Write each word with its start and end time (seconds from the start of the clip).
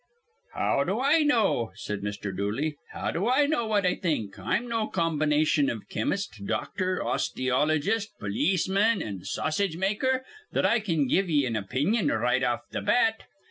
"How 0.55 0.83
do 0.83 0.99
I 0.99 1.19
know?" 1.21 1.73
said 1.75 2.01
Mr. 2.01 2.35
Dooley. 2.35 2.75
"How 2.91 3.11
do 3.11 3.29
I 3.29 3.45
know 3.45 3.67
what 3.67 3.85
I 3.85 3.93
think? 3.93 4.39
I'm 4.39 4.67
no 4.67 4.87
combination 4.87 5.69
iv 5.69 5.87
chemist, 5.89 6.43
doctor, 6.47 7.03
osteologist, 7.03 8.07
polisman, 8.19 9.03
an' 9.03 9.23
sausage 9.25 9.77
maker, 9.77 10.25
that 10.53 10.65
I 10.65 10.79
can 10.79 11.05
give 11.07 11.29
ye 11.29 11.45
an 11.45 11.55
opinion 11.55 12.07
right 12.07 12.43
off 12.43 12.61
th' 12.71 12.83
bat. 12.83 13.25